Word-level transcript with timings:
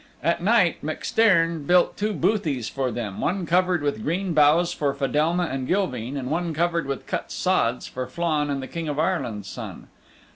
At 0.23 0.41
night 0.41 0.77
MacStairn 0.83 1.67
built 1.67 1.95
two 1.95 2.11
bothies 2.15 2.67
for 2.67 2.89
them 2.89 3.21
one 3.21 3.45
covered 3.45 3.83
with 3.83 4.01
green 4.01 4.33
boughs 4.33 4.73
for 4.73 4.95
Fedelma 4.95 5.43
and 5.51 5.67
Gilveen 5.67 6.17
and 6.17 6.31
one 6.31 6.55
covered 6.55 6.87
with 6.87 7.05
cut 7.05 7.31
sods 7.31 7.85
for 7.85 8.07
Flann 8.07 8.49
and 8.49 8.63
the 8.63 8.67
King 8.67 8.89
of 8.89 8.97
Ireland's 8.97 9.47
Son. 9.47 9.89